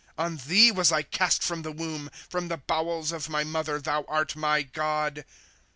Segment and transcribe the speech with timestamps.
[0.17, 4.03] '"On thee was I east from the womb; From the bowels of my mother thou
[4.09, 5.25] art my God.